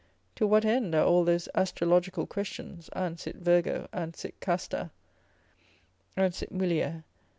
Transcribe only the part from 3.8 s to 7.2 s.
an sit casta, an sit mulier?